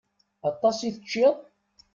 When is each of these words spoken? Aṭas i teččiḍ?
Aṭas 0.49 0.77
i 0.87 0.89
teččiḍ? 0.95 1.35